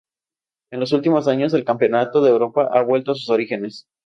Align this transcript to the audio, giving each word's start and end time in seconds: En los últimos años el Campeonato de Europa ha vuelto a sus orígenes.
En 0.71 0.79
los 0.79 0.93
últimos 0.93 1.27
años 1.27 1.53
el 1.53 1.63
Campeonato 1.63 2.23
de 2.23 2.31
Europa 2.31 2.67
ha 2.73 2.81
vuelto 2.81 3.11
a 3.11 3.13
sus 3.13 3.29
orígenes. 3.29 3.85